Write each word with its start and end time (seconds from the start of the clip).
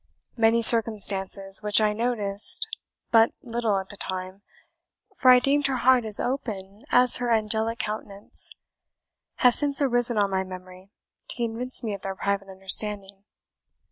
Many 0.35 0.63
circumstances, 0.63 1.61
which 1.61 1.79
I 1.79 1.93
noticed 1.93 2.67
but 3.11 3.33
little 3.43 3.77
at 3.77 3.89
the 3.89 3.97
time 3.97 4.41
for 5.15 5.29
I 5.29 5.37
deemed 5.37 5.67
her 5.67 5.75
heart 5.75 6.05
as 6.05 6.19
open 6.19 6.85
as 6.89 7.17
her 7.17 7.29
angelic 7.29 7.77
countenance 7.77 8.49
have 9.35 9.53
since 9.53 9.79
arisen 9.79 10.17
on 10.17 10.31
my 10.31 10.43
memory, 10.43 10.89
to 11.27 11.35
convince 11.35 11.83
me 11.83 11.93
of 11.93 12.01
their 12.01 12.15
private 12.15 12.49
understanding. 12.49 13.25